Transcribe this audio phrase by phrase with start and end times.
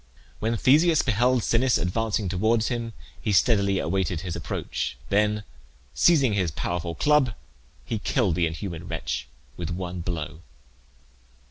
[0.39, 5.43] When Theseus beheld Sinnis advancing towards him he steadily awaited his approach; then
[5.93, 7.35] seizing his powerful club,
[7.85, 9.27] he killed the inhuman wretch
[9.57, 10.41] with one blow.